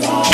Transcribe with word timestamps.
today. 0.00 0.25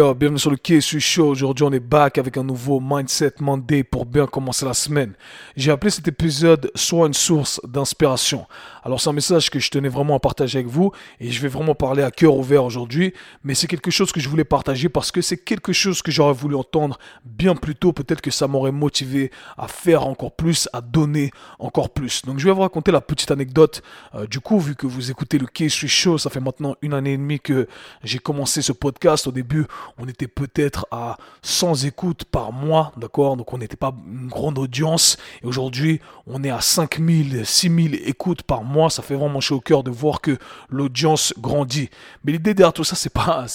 Bienvenue 0.00 0.38
sur 0.38 0.50
le 0.50 0.56
KSU 0.56 0.98
Show. 0.98 1.28
Aujourd'hui, 1.28 1.62
on 1.62 1.72
est 1.72 1.78
back 1.78 2.16
avec 2.16 2.38
un 2.38 2.42
nouveau 2.42 2.80
Mindset 2.80 3.34
Monday 3.40 3.82
pour 3.84 4.06
bien 4.06 4.26
commencer 4.26 4.64
la 4.64 4.72
semaine. 4.72 5.12
J'ai 5.56 5.70
appelé 5.70 5.90
cet 5.90 6.08
épisode 6.08 6.70
Soit 6.74 7.06
une 7.06 7.12
source 7.12 7.60
d'inspiration. 7.64 8.46
Alors, 8.82 8.98
c'est 8.98 9.10
un 9.10 9.12
message 9.12 9.50
que 9.50 9.58
je 9.58 9.70
tenais 9.70 9.90
vraiment 9.90 10.16
à 10.16 10.18
partager 10.18 10.58
avec 10.58 10.70
vous 10.70 10.90
et 11.20 11.30
je 11.30 11.42
vais 11.42 11.48
vraiment 11.48 11.74
parler 11.74 12.02
à 12.02 12.10
cœur 12.10 12.34
ouvert 12.34 12.64
aujourd'hui. 12.64 13.12
Mais 13.44 13.54
c'est 13.54 13.66
quelque 13.66 13.90
chose 13.90 14.10
que 14.10 14.20
je 14.20 14.28
voulais 14.30 14.44
partager 14.44 14.88
parce 14.88 15.12
que 15.12 15.20
c'est 15.20 15.36
quelque 15.36 15.74
chose 15.74 16.00
que 16.00 16.10
j'aurais 16.10 16.32
voulu 16.32 16.54
entendre 16.54 16.98
bien 17.26 17.54
plus 17.54 17.74
tôt. 17.74 17.92
Peut-être 17.92 18.22
que 18.22 18.30
ça 18.30 18.48
m'aurait 18.48 18.72
motivé 18.72 19.30
à 19.58 19.68
faire 19.68 20.06
encore 20.06 20.32
plus, 20.32 20.66
à 20.72 20.80
donner 20.80 21.30
encore 21.58 21.90
plus. 21.90 22.24
Donc, 22.24 22.38
je 22.38 22.46
vais 22.46 22.52
vous 22.52 22.62
raconter 22.62 22.90
la 22.90 23.02
petite 23.02 23.30
anecdote. 23.30 23.82
Euh, 24.14 24.26
du 24.26 24.40
coup, 24.40 24.58
vu 24.58 24.74
que 24.74 24.86
vous 24.86 25.10
écoutez 25.10 25.36
le 25.36 25.46
KSU 25.46 25.88
Show, 25.88 26.16
ça 26.16 26.30
fait 26.30 26.40
maintenant 26.40 26.74
une 26.80 26.94
année 26.94 27.12
et 27.12 27.18
demie 27.18 27.38
que 27.38 27.68
j'ai 28.02 28.18
commencé 28.18 28.62
ce 28.62 28.72
podcast. 28.72 29.26
Au 29.26 29.32
début, 29.32 29.66
on 29.98 30.08
était 30.08 30.28
peut-être 30.28 30.86
à 30.90 31.16
100 31.42 31.84
écoutes 31.84 32.24
par 32.24 32.52
mois, 32.52 32.92
d'accord? 32.96 33.36
Donc 33.36 33.52
on 33.52 33.58
n'était 33.58 33.76
pas 33.76 33.94
une 34.06 34.28
grande 34.28 34.58
audience. 34.58 35.16
Et 35.42 35.46
aujourd'hui, 35.46 36.00
on 36.26 36.42
est 36.44 36.50
à 36.50 36.60
5000, 36.60 37.44
6000 37.44 38.00
écoutes 38.06 38.42
par 38.42 38.62
mois. 38.62 38.90
Ça 38.90 39.02
fait 39.02 39.14
vraiment 39.14 39.40
chaud 39.40 39.56
au 39.56 39.60
cœur 39.60 39.82
de 39.82 39.90
voir 39.90 40.20
que 40.20 40.38
l'audience 40.68 41.34
grandit. 41.38 41.90
Mais 42.24 42.32
l'idée 42.32 42.54
derrière 42.54 42.72
tout 42.72 42.84
ça, 42.84 42.96
c'est 42.96 43.12
pas, 43.12 43.46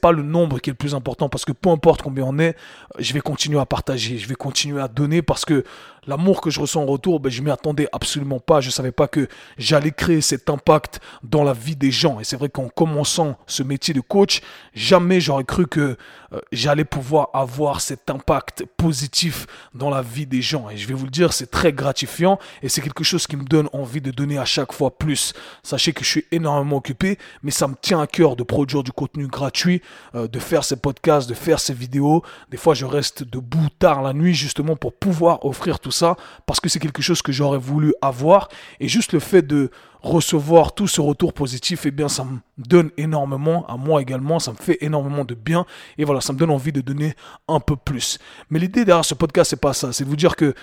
pas 0.00 0.12
le 0.12 0.22
nombre 0.22 0.58
qui 0.58 0.70
est 0.70 0.72
le 0.72 0.76
plus 0.76 0.94
important 0.94 1.28
parce 1.28 1.44
que 1.44 1.52
peu 1.52 1.70
importe 1.70 2.02
combien 2.02 2.24
on 2.24 2.38
est, 2.38 2.56
je 2.98 3.12
vais 3.12 3.20
continuer 3.20 3.58
à 3.60 3.66
partager, 3.66 4.18
je 4.18 4.28
vais 4.28 4.34
continuer 4.34 4.80
à 4.80 4.88
donner 4.88 5.22
parce 5.22 5.44
que 5.44 5.64
l'amour 6.06 6.40
que 6.40 6.50
je 6.50 6.60
ressens 6.60 6.82
en 6.82 6.86
retour, 6.86 7.20
ben, 7.20 7.30
je 7.30 7.42
m'y 7.42 7.50
attendais 7.50 7.88
absolument 7.92 8.40
pas. 8.40 8.60
Je 8.60 8.70
savais 8.70 8.92
pas 8.92 9.08
que 9.08 9.28
j'allais 9.58 9.92
créer 9.92 10.20
cet 10.20 10.50
impact 10.50 11.00
dans 11.22 11.44
la 11.44 11.52
vie 11.52 11.76
des 11.76 11.90
gens. 11.90 12.20
Et 12.20 12.24
c'est 12.24 12.36
vrai 12.36 12.48
qu'en 12.48 12.68
commençant 12.68 13.36
ce 13.46 13.62
métier 13.62 13.94
de 13.94 14.00
coach, 14.00 14.40
jamais 14.74 15.20
j'aurais 15.20 15.44
cru 15.44 15.66
que 15.72 15.96
euh, 16.34 16.40
j'allais 16.52 16.84
pouvoir 16.84 17.30
avoir 17.32 17.80
cet 17.80 18.10
impact 18.10 18.66
positif 18.76 19.46
dans 19.74 19.88
la 19.88 20.02
vie 20.02 20.26
des 20.26 20.42
gens. 20.42 20.68
Et 20.68 20.76
je 20.76 20.86
vais 20.86 20.92
vous 20.92 21.06
le 21.06 21.10
dire, 21.10 21.32
c'est 21.32 21.50
très 21.50 21.72
gratifiant 21.72 22.38
et 22.62 22.68
c'est 22.68 22.82
quelque 22.82 23.04
chose 23.04 23.26
qui 23.26 23.36
me 23.36 23.44
donne 23.44 23.70
envie 23.72 24.02
de 24.02 24.10
donner 24.10 24.36
à 24.36 24.44
chaque 24.44 24.72
fois 24.74 24.98
plus. 24.98 25.32
Sachez 25.62 25.94
que 25.94 26.04
je 26.04 26.10
suis 26.10 26.24
énormément 26.30 26.76
occupé, 26.76 27.18
mais 27.42 27.50
ça 27.50 27.68
me 27.68 27.74
tient 27.80 28.02
à 28.02 28.06
cœur 28.06 28.36
de 28.36 28.42
produire 28.42 28.82
du 28.82 28.92
contenu 28.92 29.28
gratuit, 29.28 29.80
euh, 30.14 30.28
de 30.28 30.38
faire 30.38 30.62
ces 30.62 30.76
podcasts, 30.76 31.26
de 31.26 31.34
faire 31.34 31.58
ces 31.58 31.72
vidéos. 31.72 32.22
Des 32.50 32.58
fois, 32.58 32.74
je 32.74 32.84
reste 32.84 33.24
debout 33.24 33.70
tard 33.78 34.02
la 34.02 34.12
nuit 34.12 34.34
justement 34.34 34.76
pour 34.76 34.92
pouvoir 34.92 35.42
offrir 35.46 35.80
tout 35.80 35.90
ça 35.90 36.16
parce 36.44 36.60
que 36.60 36.68
c'est 36.68 36.80
quelque 36.80 37.00
chose 37.00 37.22
que 37.22 37.32
j'aurais 37.32 37.56
voulu 37.56 37.94
avoir 38.02 38.48
et 38.78 38.88
juste 38.88 39.14
le 39.14 39.20
fait 39.20 39.40
de 39.40 39.70
recevoir 40.02 40.74
tout 40.74 40.88
ce 40.88 41.00
retour 41.00 41.32
positif, 41.32 41.86
et 41.86 41.88
eh 41.88 41.92
bien, 41.92 42.08
ça 42.08 42.24
me 42.24 42.38
donne 42.58 42.90
énormément, 42.96 43.66
à 43.66 43.76
moi 43.76 44.02
également, 44.02 44.38
ça 44.38 44.52
me 44.52 44.56
fait 44.56 44.78
énormément 44.80 45.24
de 45.24 45.34
bien, 45.34 45.64
et 45.98 46.04
voilà, 46.04 46.20
ça 46.20 46.32
me 46.32 46.38
donne 46.38 46.50
envie 46.50 46.72
de 46.72 46.80
donner 46.80 47.14
un 47.48 47.60
peu 47.60 47.76
plus. 47.76 48.18
Mais 48.50 48.58
l'idée 48.58 48.84
derrière 48.84 49.04
ce 49.04 49.14
podcast, 49.14 49.50
c'est 49.50 49.60
pas 49.60 49.72
ça, 49.72 49.92
c'est 49.92 50.04
de 50.04 50.08
vous 50.08 50.16
dire 50.16 50.36
que 50.36 50.54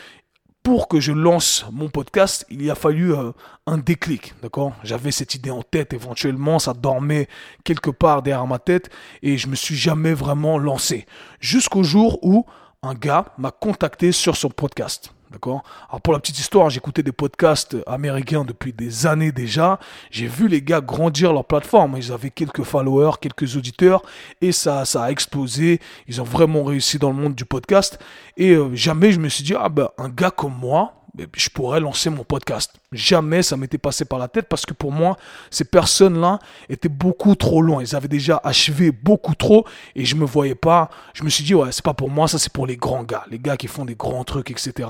pour 0.64 0.88
que 0.88 1.00
je 1.00 1.12
lance 1.12 1.66
mon 1.72 1.90
podcast, 1.90 2.46
il 2.50 2.70
a 2.70 2.76
fallu 2.76 3.14
euh, 3.14 3.32
un 3.66 3.78
déclic, 3.78 4.34
d'accord? 4.42 4.74
J'avais 4.84 5.12
cette 5.12 5.34
idée 5.34 5.52
en 5.52 5.64
tête 5.64 5.94
éventuellement, 5.94 6.60
ça 6.60 6.74
dormait 6.74 7.28
quelque 7.64 7.90
part 7.90 8.22
derrière 8.22 8.46
ma 8.46 8.60
tête 8.60 8.90
et 9.24 9.38
je 9.38 9.48
me 9.48 9.56
suis 9.56 9.76
jamais 9.76 10.14
vraiment 10.14 10.58
lancé. 10.58 11.06
Jusqu'au 11.40 11.84
jour 11.84 12.20
où 12.24 12.46
un 12.84 12.94
gars 12.94 13.34
m'a 13.38 13.52
contacté 13.52 14.12
sur 14.12 14.36
son 14.36 14.50
podcast. 14.50 15.14
D'accord? 15.32 15.64
Alors 15.90 16.02
pour 16.02 16.14
la 16.14 16.20
petite 16.20 16.40
histoire, 16.40 16.72
j'écoutais 16.72 17.04
des 17.04 17.12
podcasts 17.12 17.78
américains 17.86 18.44
depuis 18.44 18.74
des 18.74 19.06
années 19.06 19.32
déjà. 19.32 19.80
J'ai 20.10 20.26
vu 20.26 20.48
les 20.48 20.62
gars 20.62 20.82
grandir 20.82 21.34
leur 21.34 21.46
plateforme. 21.46 21.96
Ils 21.98 22.12
avaient 22.12 22.32
quelques 22.32 22.64
followers, 22.64 23.18
quelques 23.22 23.56
auditeurs 23.56 24.02
et 24.42 24.52
ça, 24.52 24.86
ça 24.86 25.04
a 25.04 25.12
explosé. 25.12 25.80
Ils 26.08 26.20
ont 26.20 26.26
vraiment 26.26 26.64
réussi 26.64 26.98
dans 26.98 27.12
le 27.12 27.16
monde 27.16 27.36
du 27.36 27.46
podcast. 27.46 28.00
Et 28.38 28.52
euh, 28.52 28.74
jamais 28.74 29.12
je 29.12 29.20
me 29.20 29.30
suis 29.30 29.44
dit, 29.44 29.54
ah 29.56 29.70
ben 29.70 29.90
un 30.00 30.10
gars 30.10 30.32
comme 30.32 30.56
moi, 30.60 30.99
je 31.36 31.50
pourrais 31.50 31.80
lancer 31.80 32.10
mon 32.10 32.24
podcast. 32.24 32.74
Jamais 32.92 33.44
ça 33.44 33.58
m'était 33.58 33.78
passé 33.78 34.06
par 34.06 34.20
la 34.20 34.28
tête 34.28 34.48
parce 34.48 34.66
que 34.66 34.74
pour 34.74 34.92
moi, 34.92 35.18
ces 35.52 35.64
personnes-là 35.64 36.40
étaient 36.70 36.90
beaucoup 36.90 37.36
trop 37.36 37.62
loin. 37.62 37.84
Ils 37.84 37.96
avaient 37.96 38.08
déjà 38.08 38.42
achevé 38.44 38.92
beaucoup 38.92 39.36
trop 39.36 39.66
et 39.96 40.06
je 40.06 40.16
me 40.16 40.26
voyais 40.26 40.56
pas. 40.56 40.90
Je 41.14 41.24
me 41.24 41.30
suis 41.30 41.44
dit, 41.44 41.54
ouais, 41.54 41.72
c'est 41.72 41.84
pas 41.84 41.94
pour 41.94 42.10
moi, 42.10 42.28
ça 42.28 42.40
c'est 42.40 42.52
pour 42.52 42.66
les 42.66 42.78
grands 42.78 43.04
gars, 43.04 43.26
les 43.30 43.40
gars 43.40 43.58
qui 43.58 43.68
font 43.68 43.86
des 43.86 43.96
grands 43.96 44.24
trucs, 44.24 44.52
etc. 44.52 44.90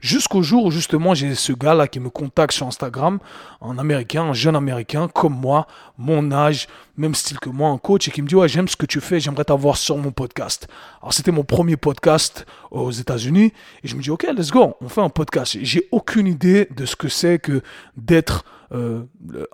Jusqu'au 0.00 0.42
jour 0.42 0.66
où 0.66 0.70
justement 0.70 1.14
j'ai 1.14 1.34
ce 1.34 1.52
gars-là 1.52 1.88
qui 1.88 2.00
me 2.00 2.10
contacte 2.10 2.52
sur 2.52 2.66
Instagram, 2.66 3.18
un 3.62 3.78
américain, 3.78 4.22
un 4.22 4.32
jeune 4.32 4.56
américain 4.56 5.08
comme 5.08 5.34
moi, 5.34 5.66
mon 5.96 6.30
âge, 6.32 6.68
même 6.96 7.14
style 7.14 7.38
que 7.38 7.48
moi, 7.48 7.70
un 7.70 7.78
coach, 7.78 8.08
et 8.08 8.10
qui 8.10 8.22
me 8.22 8.28
dit, 8.28 8.34
ouais, 8.34 8.48
j'aime 8.48 8.68
ce 8.68 8.76
que 8.76 8.86
tu 8.86 9.00
fais, 9.00 9.20
j'aimerais 9.20 9.44
t'avoir 9.44 9.76
sur 9.76 9.96
mon 9.96 10.10
podcast. 10.10 10.68
Alors 11.00 11.12
c'était 11.12 11.30
mon 11.30 11.44
premier 11.44 11.76
podcast 11.76 12.44
aux 12.70 12.90
États-Unis 12.90 13.52
et 13.82 13.88
je 13.88 13.96
me 13.96 14.02
dis, 14.02 14.10
ok, 14.10 14.26
let's 14.36 14.50
go, 14.50 14.74
on 14.80 14.88
fait 14.88 15.00
un 15.00 15.08
podcast 15.08 15.54
j'ai 15.64 15.88
aucune 15.92 16.26
idée 16.26 16.68
de 16.74 16.86
ce 16.86 16.96
que 16.96 17.08
c'est 17.08 17.38
que 17.38 17.62
d'être 17.96 18.44
euh, 18.74 19.04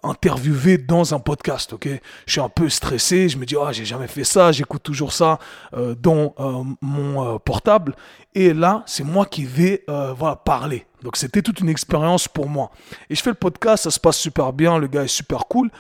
interviewé 0.03 0.76
dans 0.76 1.15
un 1.15 1.20
podcast, 1.20 1.72
ok? 1.72 1.88
Je 2.26 2.32
suis 2.32 2.41
un 2.41 2.48
peu 2.48 2.69
stressé, 2.69 3.28
je 3.28 3.38
me 3.38 3.47
dis, 3.47 3.54
ah, 3.60 3.70
j'ai 3.70 3.84
jamais 3.84 4.09
fait 4.09 4.25
ça, 4.25 4.50
j'écoute 4.50 4.82
toujours 4.82 5.12
ça 5.12 5.38
euh, 5.75 5.94
dans 5.94 6.34
euh, 6.41 6.65
mon 6.81 7.38
portable. 7.38 7.94
Et 8.34 8.53
là, 8.53 8.82
c'est 8.87 9.04
moi 9.04 9.25
qui 9.25 9.44
vais 9.44 9.84
voilà, 9.87 10.34
parler. 10.34 10.87
Donc 11.03 11.16
c'était 11.16 11.42
toute 11.42 11.60
une 11.60 11.69
expérience 11.69 12.26
pour 12.26 12.48
moi. 12.48 12.72
Et 13.09 13.15
je 13.15 13.22
fais 13.22 13.31
le 13.31 13.36
podcast, 13.36 13.84
ça 13.84 13.92
se 13.92 14.00
passe 14.00 14.19
super 14.19 14.53
bien, 14.53 14.78
le 14.78 14.88
gars 14.88 15.04
est 15.04 15.09
super 15.09 15.47
cool. 15.47 15.71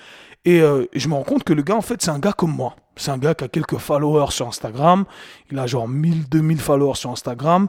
Et 0.44 0.60
je 0.60 1.08
me 1.08 1.14
rends 1.14 1.24
compte 1.24 1.42
que 1.42 1.52
le 1.52 1.62
gars, 1.62 1.74
en 1.74 1.80
fait, 1.80 2.02
c'est 2.02 2.10
un 2.10 2.20
gars 2.20 2.32
comme 2.32 2.54
moi. 2.54 2.76
C'est 2.94 3.10
un 3.10 3.18
gars 3.18 3.34
qui 3.34 3.42
a 3.42 3.48
quelques 3.48 3.78
followers 3.78 4.30
sur 4.30 4.46
Instagram. 4.46 5.06
Il 5.50 5.58
a 5.58 5.66
genre 5.66 5.88
1000, 5.88 6.28
2000 6.28 6.60
followers 6.60 6.94
sur 6.94 7.10
Instagram. 7.10 7.66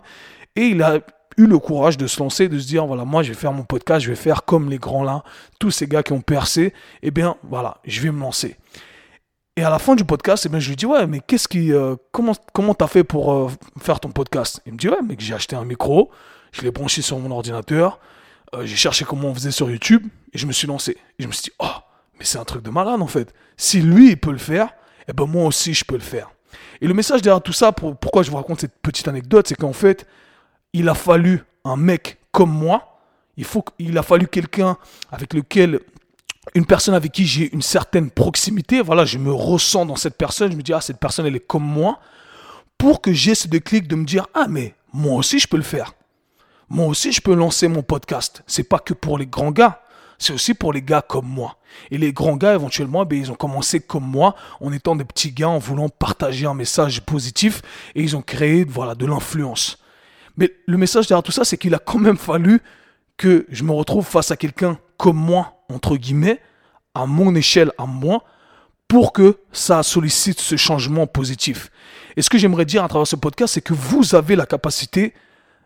Et 0.55 0.67
il 0.67 0.83
a 0.83 0.99
eu 1.37 1.47
le 1.47 1.59
courage 1.59 1.97
de 1.97 2.07
se 2.07 2.19
lancer, 2.19 2.47
de 2.49 2.59
se 2.59 2.67
dire, 2.67 2.85
voilà, 2.85 3.05
moi, 3.05 3.23
je 3.23 3.29
vais 3.29 3.35
faire 3.35 3.53
mon 3.53 3.63
podcast, 3.63 4.03
je 4.05 4.09
vais 4.09 4.15
faire 4.15 4.43
comme 4.45 4.69
les 4.69 4.77
grands 4.77 5.03
là, 5.03 5.23
tous 5.59 5.71
ces 5.71 5.87
gars 5.87 6.03
qui 6.03 6.13
ont 6.13 6.21
percé, 6.21 6.73
eh 7.01 7.11
bien, 7.11 7.35
voilà, 7.43 7.77
je 7.85 8.01
vais 8.01 8.11
me 8.11 8.19
lancer. 8.19 8.57
Et 9.57 9.63
à 9.63 9.69
la 9.69 9.79
fin 9.79 9.95
du 9.95 10.03
podcast, 10.03 10.45
eh 10.45 10.49
bien, 10.49 10.59
je 10.59 10.69
lui 10.69 10.75
dis, 10.75 10.85
ouais, 10.85 11.07
mais 11.07 11.21
qu'est-ce 11.25 11.47
qui, 11.47 11.71
euh, 11.71 11.95
comment, 12.11 12.33
comment 12.53 12.73
t'as 12.73 12.87
fait 12.87 13.03
pour 13.03 13.33
euh, 13.33 13.49
faire 13.79 13.99
ton 13.99 14.09
podcast? 14.09 14.61
Il 14.65 14.73
me 14.73 14.77
dit, 14.77 14.89
ouais, 14.89 14.97
mais 15.07 15.15
j'ai 15.17 15.33
acheté 15.33 15.55
un 15.55 15.63
micro, 15.63 16.11
je 16.51 16.61
l'ai 16.61 16.71
branché 16.71 17.01
sur 17.01 17.17
mon 17.19 17.31
ordinateur, 17.31 17.99
euh, 18.53 18.65
j'ai 18.65 18.75
cherché 18.75 19.05
comment 19.05 19.29
on 19.29 19.33
faisait 19.33 19.51
sur 19.51 19.69
YouTube, 19.69 20.07
et 20.33 20.37
je 20.37 20.45
me 20.45 20.51
suis 20.51 20.67
lancé. 20.67 20.97
Et 21.19 21.23
je 21.23 21.27
me 21.27 21.31
suis 21.31 21.43
dit, 21.43 21.51
oh, 21.59 21.67
mais 22.19 22.25
c'est 22.25 22.37
un 22.37 22.43
truc 22.43 22.63
de 22.63 22.69
malade, 22.69 23.01
en 23.01 23.07
fait. 23.07 23.33
Si 23.57 23.81
lui, 23.81 24.11
il 24.11 24.17
peut 24.17 24.31
le 24.31 24.37
faire, 24.37 24.69
eh 25.07 25.13
ben, 25.13 25.25
moi 25.25 25.45
aussi, 25.45 25.73
je 25.73 25.85
peux 25.85 25.95
le 25.95 26.01
faire. 26.01 26.31
Et 26.81 26.87
le 26.87 26.93
message 26.93 27.21
derrière 27.21 27.41
tout 27.41 27.53
ça, 27.53 27.71
pour, 27.71 27.95
pourquoi 27.95 28.23
je 28.23 28.31
vous 28.31 28.37
raconte 28.37 28.61
cette 28.61 28.77
petite 28.81 29.07
anecdote, 29.07 29.47
c'est 29.47 29.55
qu'en 29.55 29.73
fait, 29.73 30.05
il 30.75 30.89
a 30.89 30.93
fallu 30.93 31.41
un 31.63 31.77
mec 31.77 32.17
comme 32.33 32.51
moi. 32.51 32.99
Il, 33.79 33.97
a 33.97 34.03
fallu 34.03 34.27
quelqu'un 34.27 34.77
avec 35.09 35.33
lequel, 35.33 35.79
une 36.53 36.65
personne 36.65 36.93
avec 36.93 37.13
qui 37.13 37.25
j'ai 37.25 37.53
une 37.53 37.61
certaine 37.61 38.11
proximité. 38.11 38.81
Voilà, 38.81 39.05
je 39.05 39.17
me 39.17 39.31
ressens 39.31 39.85
dans 39.85 39.95
cette 39.95 40.17
personne. 40.17 40.51
Je 40.51 40.57
me 40.57 40.61
dis, 40.61 40.73
ah, 40.73 40.81
cette 40.81 40.99
personne, 40.99 41.25
elle 41.25 41.35
est 41.35 41.47
comme 41.47 41.63
moi. 41.63 41.99
Pour 42.77 43.01
que 43.01 43.13
j'ai 43.13 43.35
ce 43.35 43.47
déclic 43.47 43.87
de 43.87 43.95
me 43.95 44.03
dire, 44.03 44.27
ah, 44.33 44.47
mais 44.49 44.75
moi 44.91 45.15
aussi, 45.15 45.39
je 45.39 45.47
peux 45.47 45.57
le 45.57 45.63
faire. 45.63 45.93
Moi 46.69 46.87
aussi, 46.87 47.13
je 47.13 47.21
peux 47.21 47.33
lancer 47.33 47.69
mon 47.69 47.81
podcast. 47.81 48.43
C'est 48.45 48.63
pas 48.63 48.79
que 48.79 48.93
pour 48.93 49.17
les 49.17 49.27
grands 49.27 49.51
gars. 49.51 49.81
C'est 50.17 50.33
aussi 50.33 50.53
pour 50.53 50.73
les 50.73 50.81
gars 50.81 51.01
comme 51.01 51.27
moi. 51.27 51.57
Et 51.89 51.97
les 51.97 52.11
grands 52.11 52.35
gars, 52.35 52.53
éventuellement, 52.53 53.05
ben, 53.05 53.17
ils 53.17 53.31
ont 53.31 53.35
commencé 53.35 53.79
comme 53.79 54.05
moi, 54.05 54.35
en 54.59 54.73
étant 54.73 54.95
des 54.97 55.05
petits 55.05 55.31
gars, 55.31 55.49
en 55.49 55.57
voulant 55.57 55.87
partager 55.87 56.45
un 56.45 56.53
message 56.53 57.01
positif, 57.01 57.61
et 57.95 58.03
ils 58.03 58.15
ont 58.15 58.21
créé, 58.21 58.65
de 58.65 59.05
l'influence. 59.05 59.77
Mais 60.37 60.53
le 60.65 60.77
message 60.77 61.07
derrière 61.07 61.23
tout 61.23 61.31
ça, 61.31 61.45
c'est 61.45 61.57
qu'il 61.57 61.73
a 61.73 61.79
quand 61.79 61.99
même 61.99 62.17
fallu 62.17 62.61
que 63.17 63.45
je 63.49 63.63
me 63.63 63.71
retrouve 63.71 64.05
face 64.05 64.31
à 64.31 64.37
quelqu'un 64.37 64.77
comme 64.97 65.17
moi, 65.17 65.63
entre 65.69 65.97
guillemets, 65.97 66.41
à 66.93 67.05
mon 67.05 67.35
échelle, 67.35 67.71
à 67.77 67.85
moi, 67.85 68.23
pour 68.87 69.13
que 69.13 69.37
ça 69.51 69.83
sollicite 69.83 70.39
ce 70.39 70.55
changement 70.55 71.07
positif. 71.07 71.71
Et 72.15 72.21
ce 72.21 72.29
que 72.29 72.37
j'aimerais 72.37 72.65
dire 72.65 72.83
à 72.83 72.87
travers 72.87 73.07
ce 73.07 73.15
podcast, 73.15 73.53
c'est 73.53 73.61
que 73.61 73.73
vous 73.73 74.15
avez 74.15 74.35
la 74.35 74.45
capacité 74.45 75.13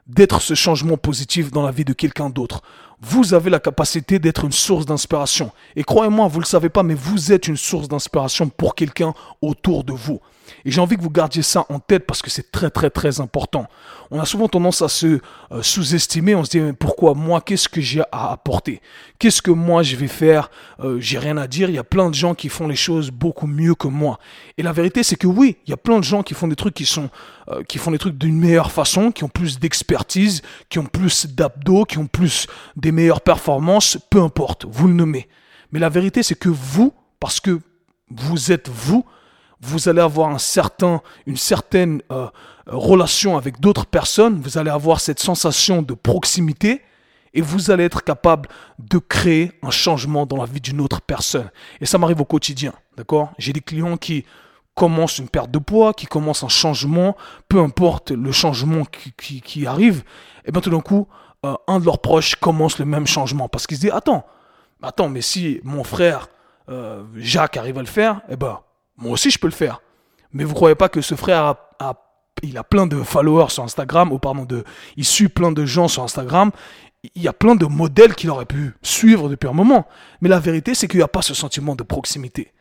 d'être 0.08 0.42
ce 0.42 0.56
changement 0.56 0.98
positif 0.98 1.52
dans 1.52 1.64
la 1.64 1.72
vie 1.72 1.86
de 1.86 1.94
quelqu'un 1.94 2.30
d'autre. 2.30 2.62
Vous 3.02 3.34
avez 3.34 3.50
la 3.50 3.60
capacité 3.60 4.20
d'être 4.20 4.46
une 4.46 4.52
source 4.52 4.86
d'inspiration. 4.86 5.52
Et 5.76 5.84
croyez-moi, 5.84 6.28
vous 6.28 6.38
ne 6.40 6.44
le 6.44 6.48
savez 6.48 6.70
pas, 6.70 6.84
mais 6.84 6.96
vous 6.96 7.32
êtes 7.32 7.48
une 7.48 7.58
source 7.58 7.88
d'inspiration 7.88 8.50
pour 8.50 8.76
quelqu'un 8.76 9.14
autour 9.42 9.84
de 9.84 9.94
vous. 9.94 10.20
Et 10.66 10.72
j'ai 10.72 10.82
envie 10.82 10.98
que 10.98 11.02
vous 11.02 11.10
gardiez 11.10 11.42
ça 11.42 11.66
en 11.70 11.80
tête 11.80 12.06
parce 12.06 12.22
que 12.22 12.30
c'est 12.30 12.52
très 12.52 12.70
très 12.70 12.90
très 12.90 13.22
important. 13.22 13.68
On 14.12 14.20
a 14.20 14.26
souvent 14.26 14.48
tendance 14.48 14.82
à 14.82 14.90
se 14.90 15.20
euh, 15.52 15.62
sous-estimer. 15.62 16.36
On 16.36 16.44
se 16.44 16.50
dit 16.50 16.60
mais 16.60 16.74
pourquoi 16.74 17.14
moi? 17.14 17.42
Qu'est-ce 17.42 17.70
que 17.70 17.82
j'ai 17.82 18.02
à 18.12 18.32
apporter? 18.32 18.82
Qu'est-ce 19.20 19.42
que 19.42 19.52
moi 19.52 19.84
je 19.84 19.96
vais 19.96 20.08
faire? 20.08 20.50
Euh, 20.80 21.00
J'ai 21.00 21.20
rien 21.20 21.38
à 21.38 21.48
dire. 21.48 21.70
Il 21.70 21.76
y 21.76 21.80
a 21.80 21.84
plein 21.84 22.10
de 22.10 22.16
gens 22.16 22.34
qui 22.34 22.50
font 22.50 22.68
les 22.68 22.76
choses 22.76 23.12
beaucoup 23.12 23.48
mieux 23.48 23.76
que 23.76 23.88
moi. 23.88 24.20
Et 24.58 24.64
la 24.64 24.72
vérité 24.72 25.04
c'est 25.04 25.16
que 25.16 25.28
oui, 25.28 25.58
il 25.66 25.70
y 25.70 25.74
a 25.74 25.78
plein 25.78 26.00
de 26.00 26.04
gens 26.04 26.24
qui 26.24 26.34
font 26.34 26.48
des 26.48 26.56
trucs 26.56 26.74
qui 26.74 26.86
sont 26.86 27.10
euh, 27.50 27.64
qui 27.64 27.78
font 27.78 27.92
des 27.92 27.98
trucs 27.98 28.18
d'une 28.18 28.38
meilleure 28.38 28.72
façon, 28.72 29.12
qui 29.12 29.24
ont 29.24 29.30
plus 29.30 29.60
d'expertise, 29.60 30.42
qui 30.70 30.80
ont 30.80 30.86
plus 30.86 31.28
d'abdos, 31.28 31.86
qui 31.86 31.98
ont 31.98 32.08
plus 32.08 32.48
des 32.76 32.89
meilleures 32.92 33.22
performances. 33.22 33.98
Peu 34.10 34.22
importe, 34.22 34.66
vous 34.70 34.88
le 34.88 34.94
nommez. 34.94 35.28
Mais 35.72 35.80
la 35.80 35.90
vérité 35.90 36.24
c'est 36.24 36.36
que 36.36 36.50
vous, 36.50 36.94
parce 37.20 37.40
que 37.40 37.60
vous 38.10 38.52
êtes 38.52 38.70
vous, 38.70 39.06
vous 39.62 39.90
allez 39.90 40.02
avoir 40.02 40.30
un 40.30 40.38
certain, 40.38 41.02
une 41.26 41.38
certaine 41.38 42.02
euh, 42.12 42.28
relation 42.66 43.38
avec 43.38 43.60
d'autres 43.60 43.86
personnes, 43.86 44.40
vous 44.42 44.58
allez 44.58 44.72
avoir 44.72 45.00
cette 45.00 45.20
sensation 45.20 45.82
de 45.82 45.94
proximité 45.94 46.82
et 47.34 47.42
vous 47.42 47.72
allez 47.72 47.84
être 47.84 48.04
capable 48.04 48.50
de 48.80 48.98
créer 48.98 49.52
un 49.62 49.70
changement 49.70 50.26
dans 50.26 50.38
la 50.38 50.46
vie 50.46 50.62
d'une 50.62 50.82
autre 50.82 51.02
personne. 51.02 51.50
Et 51.82 51.86
ça 51.86 51.98
m'arrive 51.98 52.22
au 52.22 52.26
quotidien, 52.26 52.74
d'accord? 52.98 53.32
J'ai 53.38 53.54
des 53.54 53.62
clients 53.62 53.98
qui 53.98 54.26
commencent 54.74 55.20
une 55.20 55.30
perte 55.30 55.52
de 55.52 55.60
poids, 55.60 55.94
qui 55.94 56.06
commencent 56.06 56.44
un 56.44 56.50
changement, 56.50 57.16
peu 57.50 57.60
importe 57.60 58.12
le 58.12 58.32
changement 58.32 58.86
qui, 58.86 59.42
qui, 59.42 59.68
arrive, 59.68 60.04
et 60.46 60.52
bien 60.52 60.62
tout 60.62 60.70
d'un 60.70 60.80
coup, 60.80 61.08
euh, 61.46 61.56
un 61.68 61.80
de 61.80 61.86
leurs 61.86 62.00
proches 62.00 62.36
commence 62.36 62.80
le 62.80 62.86
même 62.86 63.08
changement 63.08 63.48
parce 63.48 63.68
qu'il 63.68 63.78
se 63.78 63.82
dit, 63.82 63.92
attends, 63.92 64.26
attends, 64.82 65.10
mais 65.10 65.22
si 65.22 65.62
mon 65.64 65.84
frère 65.84 66.28
euh, 66.70 67.04
Jacques 67.16 67.58
arrive 67.58 67.78
à 67.78 67.82
le 67.82 67.88
faire, 67.88 68.22
eh 68.30 68.36
ben 68.36 68.60
moi 68.98 69.14
aussi, 69.14 69.32
je 69.32 69.40
peux 69.40 69.48
le 69.48 69.54
faire. 69.54 69.82
Mais 70.34 70.44
vous 70.44 70.54
croyez 70.54 70.76
pas 70.76 70.90
que 70.90 71.02
ce 71.02 71.16
frère 71.16 71.56
a, 71.80 71.94
il 72.44 72.58
a 72.58 72.64
plein 72.64 72.86
de 72.86 73.02
followers 73.02 73.50
sur 73.50 73.64
Instagram, 73.64 74.12
ou 74.12 74.20
pardon, 74.20 74.44
de, 74.44 74.64
il 74.98 75.06
suit 75.06 75.30
plein 75.30 75.52
de 75.52 75.66
gens 75.66 75.88
sur 75.88 76.04
Instagram. 76.04 76.52
Il 77.16 77.22
y 77.22 77.28
a 77.30 77.34
plein 77.34 77.56
de 77.56 77.66
modèles 77.66 78.14
qu'il 78.14 78.30
aurait 78.30 78.46
pu 78.46 78.74
suivre 78.82 79.30
depuis 79.30 79.48
un 79.48 79.54
moment. 79.54 79.88
Mais 80.22 80.28
la 80.28 80.40
vérité, 80.40 80.76
c'est 80.76 80.88
qu'il 80.88 81.00
n'y 81.00 81.04
a 81.04 81.08
pas 81.08 81.22
ce 81.22 81.34
sentiment 81.34 81.76
de 81.76 81.84
proximité. 81.84 82.52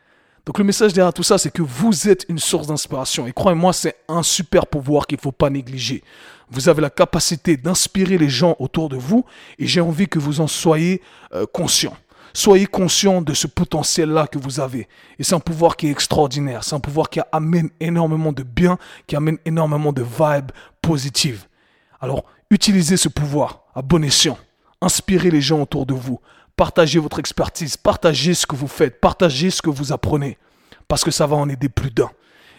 Donc 0.46 0.58
le 0.58 0.64
message 0.64 0.92
derrière 0.92 1.12
tout 1.12 1.22
ça, 1.22 1.38
c'est 1.38 1.52
que 1.52 1.62
vous 1.62 2.08
êtes 2.08 2.24
une 2.28 2.38
source 2.38 2.66
d'inspiration. 2.66 3.26
Et 3.26 3.32
croyez-moi, 3.32 3.72
c'est 3.72 3.96
un 4.08 4.22
super 4.22 4.66
pouvoir 4.66 5.06
qu'il 5.06 5.16
ne 5.16 5.22
faut 5.22 5.32
pas 5.32 5.50
négliger. 5.50 6.02
Vous 6.50 6.68
avez 6.68 6.80
la 6.80 6.90
capacité 6.90 7.56
d'inspirer 7.56 8.16
les 8.16 8.30
gens 8.30 8.56
autour 8.58 8.88
de 8.88 8.96
vous 8.96 9.24
et 9.58 9.66
j'ai 9.66 9.80
envie 9.80 10.08
que 10.08 10.18
vous 10.18 10.40
en 10.40 10.46
soyez 10.46 11.02
euh, 11.34 11.44
conscient. 11.52 11.94
Soyez 12.32 12.66
conscient 12.66 13.20
de 13.20 13.34
ce 13.34 13.46
potentiel-là 13.46 14.26
que 14.26 14.38
vous 14.38 14.60
avez. 14.60 14.88
Et 15.18 15.24
c'est 15.24 15.34
un 15.34 15.40
pouvoir 15.40 15.76
qui 15.76 15.88
est 15.88 15.90
extraordinaire. 15.90 16.62
C'est 16.64 16.74
un 16.74 16.80
pouvoir 16.80 17.10
qui 17.10 17.20
amène 17.32 17.70
énormément 17.80 18.32
de 18.32 18.42
bien, 18.42 18.78
qui 19.06 19.16
amène 19.16 19.38
énormément 19.44 19.92
de 19.92 20.02
vibes 20.02 20.52
positives. 20.80 21.46
Alors, 22.00 22.24
utilisez 22.50 22.96
ce 22.96 23.08
pouvoir 23.08 23.64
à 23.74 23.82
bon 23.82 24.04
escient. 24.04 24.38
Inspirez 24.80 25.30
les 25.30 25.40
gens 25.40 25.62
autour 25.62 25.84
de 25.84 25.94
vous. 25.94 26.20
Partagez 26.58 26.98
votre 26.98 27.20
expertise. 27.20 27.76
Partagez 27.76 28.34
ce 28.34 28.44
que 28.44 28.56
vous 28.56 28.66
faites. 28.66 29.00
Partagez 29.00 29.50
ce 29.50 29.62
que 29.62 29.70
vous 29.70 29.92
apprenez. 29.92 30.38
Parce 30.88 31.04
que 31.04 31.12
ça 31.12 31.24
va 31.24 31.36
en 31.36 31.48
aider 31.48 31.68
plus 31.68 31.92
d'un. 31.92 32.10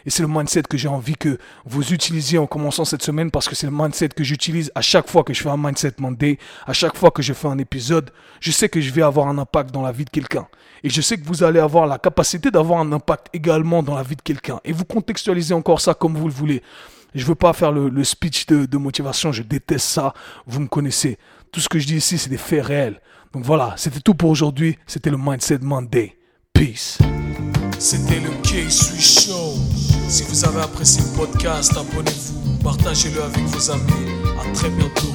Et 0.05 0.09
c'est 0.09 0.21
le 0.21 0.29
mindset 0.29 0.63
que 0.63 0.77
j'ai 0.77 0.87
envie 0.87 1.17
que 1.17 1.37
vous 1.65 1.91
utilisiez 1.91 2.37
en 2.39 2.47
commençant 2.47 2.85
cette 2.85 3.03
semaine 3.03 3.29
parce 3.29 3.49
que 3.49 3.55
c'est 3.55 3.67
le 3.67 3.73
mindset 3.75 4.07
que 4.07 4.23
j'utilise 4.23 4.71
à 4.73 4.79
chaque 4.79 5.09
fois 5.09 5.25
que 5.25 5.33
je 5.33 5.41
fais 5.43 5.49
un 5.49 5.57
Mindset 5.57 5.95
Monday, 5.99 6.39
à 6.65 6.71
chaque 6.71 6.95
fois 6.95 7.11
que 7.11 7.21
je 7.21 7.33
fais 7.33 7.49
un 7.49 7.57
épisode. 7.57 8.11
Je 8.39 8.51
sais 8.51 8.69
que 8.69 8.79
je 8.79 8.93
vais 8.93 9.01
avoir 9.01 9.27
un 9.27 9.37
impact 9.37 9.71
dans 9.71 9.81
la 9.81 9.91
vie 9.91 10.05
de 10.05 10.09
quelqu'un. 10.09 10.47
Et 10.81 10.89
je 10.89 11.01
sais 11.01 11.17
que 11.17 11.25
vous 11.25 11.43
allez 11.43 11.59
avoir 11.59 11.85
la 11.85 11.97
capacité 11.97 12.51
d'avoir 12.51 12.79
un 12.79 12.93
impact 12.93 13.27
également 13.33 13.83
dans 13.83 13.95
la 13.95 14.03
vie 14.03 14.15
de 14.15 14.21
quelqu'un. 14.21 14.61
Et 14.63 14.71
vous 14.71 14.85
contextualisez 14.85 15.53
encore 15.53 15.81
ça 15.81 15.93
comme 15.93 16.15
vous 16.15 16.29
le 16.29 16.33
voulez. 16.33 16.63
Je 17.15 17.23
ne 17.23 17.27
veux 17.27 17.35
pas 17.35 17.51
faire 17.51 17.73
le, 17.73 18.03
speech 18.05 18.45
de, 18.45 18.65
de 18.65 18.77
motivation, 18.77 19.33
je 19.33 19.43
déteste 19.43 19.87
ça. 19.87 20.13
Vous 20.45 20.61
me 20.61 20.67
connaissez. 20.67 21.17
Tout 21.51 21.59
ce 21.59 21.69
que 21.69 21.79
je 21.79 21.87
dis 21.87 21.95
ici, 21.95 22.17
c'est 22.17 22.29
des 22.29 22.37
faits 22.37 22.65
réels. 22.65 23.01
Donc 23.33 23.43
voilà, 23.43 23.73
c'était 23.77 23.99
tout 23.99 24.13
pour 24.13 24.29
aujourd'hui. 24.29 24.77
C'était 24.87 25.09
le 25.09 25.17
Mindset 25.17 25.59
Monday. 25.61 26.17
Peace. 26.53 26.97
C'était 27.79 28.19
le 28.19 28.29
K-Sui 28.43 29.01
Show. 29.01 29.53
Si 30.09 30.23
vous 30.23 30.45
avez 30.45 30.61
apprécié 30.61 31.01
le 31.01 31.17
podcast, 31.17 31.71
abonnez-vous, 31.77 32.57
partagez-le 32.63 33.23
avec 33.23 33.43
vos 33.45 33.71
amis. 33.71 34.11
À 34.39 34.51
très 34.53 34.69
bientôt. 34.69 35.13